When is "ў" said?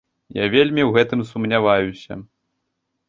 0.85-0.91